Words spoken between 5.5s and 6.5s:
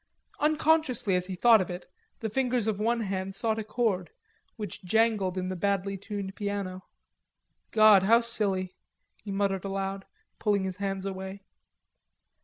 badly tuned